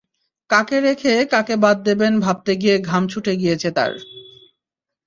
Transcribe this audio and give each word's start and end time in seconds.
কাকে 0.49 0.77
রেখে 0.79 1.13
কাকে 1.33 1.55
বাদ 1.63 1.77
দেবেন 1.83 2.13
ভাবতে 2.19 2.51
গিয়ে 2.55 2.75
ঘাম 2.89 3.03
ছুটে 3.07 3.33
গিয়েছে 3.35 3.69
তাঁর। 3.71 3.93